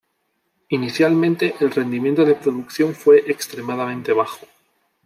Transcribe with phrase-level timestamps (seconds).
[0.69, 4.47] Inicialmente el rendimiento de producción fue extremadamente bajo.